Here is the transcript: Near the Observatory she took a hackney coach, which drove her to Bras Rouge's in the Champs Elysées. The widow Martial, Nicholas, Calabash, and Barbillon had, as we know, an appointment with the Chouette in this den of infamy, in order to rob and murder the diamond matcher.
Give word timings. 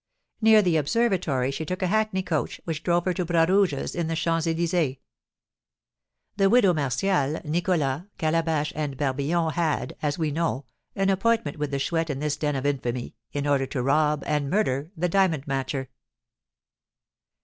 Near 0.41 0.63
the 0.63 0.77
Observatory 0.77 1.51
she 1.51 1.63
took 1.63 1.83
a 1.83 1.85
hackney 1.85 2.23
coach, 2.23 2.59
which 2.65 2.81
drove 2.81 3.05
her 3.05 3.13
to 3.13 3.23
Bras 3.23 3.47
Rouge's 3.49 3.93
in 3.93 4.07
the 4.07 4.15
Champs 4.15 4.47
Elysées. 4.47 4.97
The 6.37 6.49
widow 6.49 6.73
Martial, 6.73 7.39
Nicholas, 7.45 8.05
Calabash, 8.17 8.73
and 8.75 8.97
Barbillon 8.97 9.53
had, 9.53 9.95
as 10.01 10.17
we 10.17 10.31
know, 10.31 10.65
an 10.95 11.11
appointment 11.11 11.57
with 11.59 11.69
the 11.69 11.77
Chouette 11.77 12.09
in 12.09 12.17
this 12.17 12.35
den 12.35 12.55
of 12.55 12.65
infamy, 12.65 13.13
in 13.31 13.45
order 13.45 13.67
to 13.67 13.83
rob 13.83 14.23
and 14.25 14.49
murder 14.49 14.89
the 14.97 15.07
diamond 15.07 15.45
matcher. 15.45 15.87